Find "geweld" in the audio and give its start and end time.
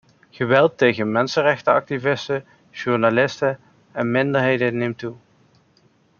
0.31-0.77